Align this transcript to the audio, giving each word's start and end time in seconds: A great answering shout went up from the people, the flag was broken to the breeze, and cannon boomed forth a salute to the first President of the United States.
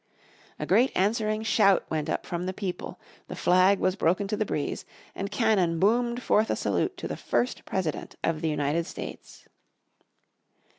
A 0.57 0.65
great 0.65 0.91
answering 0.95 1.43
shout 1.43 1.85
went 1.91 2.09
up 2.09 2.25
from 2.25 2.47
the 2.47 2.55
people, 2.55 2.99
the 3.27 3.35
flag 3.35 3.77
was 3.79 3.95
broken 3.95 4.27
to 4.29 4.35
the 4.35 4.47
breeze, 4.47 4.83
and 5.13 5.29
cannon 5.29 5.77
boomed 5.79 6.23
forth 6.23 6.49
a 6.49 6.55
salute 6.55 6.97
to 6.97 7.07
the 7.07 7.15
first 7.15 7.65
President 7.65 8.15
of 8.23 8.41
the 8.41 8.49
United 8.49 8.87
States. 8.87 9.47